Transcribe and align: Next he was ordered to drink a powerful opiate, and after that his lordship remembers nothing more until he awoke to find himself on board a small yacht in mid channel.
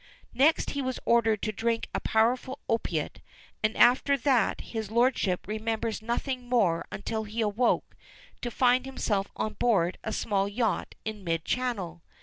Next 0.33 0.71
he 0.71 0.81
was 0.81 0.99
ordered 1.05 1.43
to 1.43 1.51
drink 1.51 1.87
a 1.93 1.99
powerful 1.99 2.57
opiate, 2.67 3.21
and 3.61 3.77
after 3.77 4.17
that 4.17 4.61
his 4.61 4.89
lordship 4.89 5.45
remembers 5.47 6.01
nothing 6.01 6.49
more 6.49 6.87
until 6.91 7.25
he 7.25 7.39
awoke 7.41 7.95
to 8.41 8.49
find 8.49 8.87
himself 8.87 9.27
on 9.35 9.53
board 9.53 9.99
a 10.03 10.11
small 10.11 10.47
yacht 10.47 10.95
in 11.05 11.23
mid 11.23 11.45
channel. 11.45 12.01